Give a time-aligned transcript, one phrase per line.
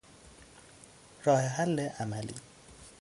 [1.27, 2.35] راهحل عملی